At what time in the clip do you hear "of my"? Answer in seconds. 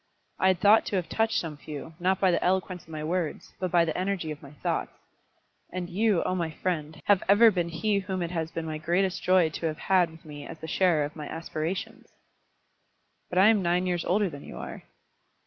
2.81-3.03, 4.31-4.49, 11.05-11.27